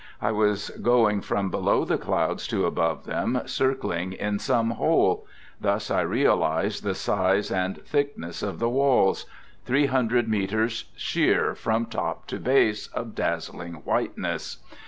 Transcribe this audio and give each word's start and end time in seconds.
I 0.19 0.31
was 0.31 0.71
going 0.81 1.21
from 1.21 1.51
below 1.51 1.85
the 1.85 1.99
clouds 1.99 2.47
to 2.47 2.65
above 2.65 3.05
them, 3.05 3.39
circling 3.45 4.13
in 4.13 4.39
some 4.39 4.71
hole; 4.71 5.27
thus 5.59 5.91
I 5.91 6.01
realized 6.01 6.81
the 6.81 6.95
size 6.95 7.51
and 7.51 7.79
thickness 7.85 8.41
of 8.41 8.57
the 8.57 8.67
walls,— 8.67 9.27
300 9.67 10.27
meters 10.27 10.85
sheer 10.95 11.53
from 11.53 11.85
top 11.85 12.25
to 12.29 12.39
base 12.39 12.87
of 12.87 13.13
dazzling 13.13 13.73
whiteness. 13.85 14.57